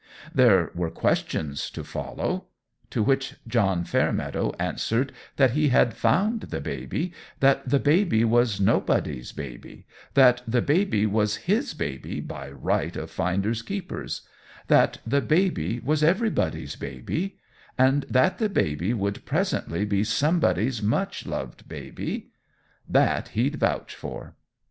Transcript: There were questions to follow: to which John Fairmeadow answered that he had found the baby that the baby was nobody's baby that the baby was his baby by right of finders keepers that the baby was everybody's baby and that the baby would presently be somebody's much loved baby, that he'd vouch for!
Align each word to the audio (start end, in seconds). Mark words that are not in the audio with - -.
There 0.33 0.71
were 0.73 0.89
questions 0.89 1.69
to 1.69 1.83
follow: 1.83 2.47
to 2.89 3.03
which 3.03 3.35
John 3.47 3.83
Fairmeadow 3.83 4.51
answered 4.57 5.11
that 5.35 5.51
he 5.51 5.69
had 5.69 5.93
found 5.93 6.41
the 6.49 6.59
baby 6.59 7.13
that 7.39 7.69
the 7.69 7.77
baby 7.77 8.23
was 8.25 8.59
nobody's 8.59 9.31
baby 9.31 9.85
that 10.15 10.41
the 10.47 10.63
baby 10.63 11.05
was 11.05 11.35
his 11.45 11.75
baby 11.75 12.19
by 12.19 12.49
right 12.49 12.95
of 12.97 13.11
finders 13.11 13.61
keepers 13.61 14.21
that 14.69 14.97
the 15.05 15.21
baby 15.21 15.79
was 15.79 16.01
everybody's 16.03 16.75
baby 16.75 17.37
and 17.77 18.03
that 18.09 18.39
the 18.39 18.49
baby 18.49 18.95
would 18.95 19.23
presently 19.23 19.85
be 19.85 20.03
somebody's 20.03 20.81
much 20.81 21.27
loved 21.27 21.69
baby, 21.69 22.31
that 22.89 23.27
he'd 23.27 23.57
vouch 23.57 23.93
for! 23.93 24.33